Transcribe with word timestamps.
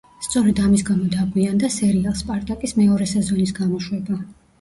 სწორედ 0.25 0.59
ამის 0.67 0.83
გამო 0.85 1.09
დაგვიანდა 1.15 1.69
სერიალ 1.75 2.15
სპარტაკის 2.21 2.73
მეორე 2.79 3.09
სეზონის 3.13 3.55
გამოშვება. 3.61 4.19